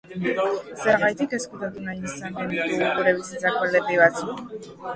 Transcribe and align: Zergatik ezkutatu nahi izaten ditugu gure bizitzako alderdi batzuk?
Zergatik 0.83 1.35
ezkutatu 1.39 1.83
nahi 1.85 2.01
izaten 2.11 2.49
ditugu 2.55 2.89
gure 2.99 3.15
bizitzako 3.21 3.65
alderdi 3.69 4.03
batzuk? 4.05 4.45